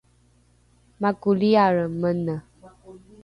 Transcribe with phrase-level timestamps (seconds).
[1.01, 2.35] makoli’are mene